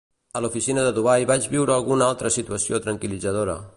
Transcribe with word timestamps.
A 0.37 0.41
l'oficina 0.43 0.85
de 0.87 0.93
Dubai 0.95 1.27
vaig 1.31 1.45
viure 1.51 1.75
alguna 1.75 2.07
altra 2.15 2.33
situació 2.37 2.81
tranquil·litzadora. 2.87 3.59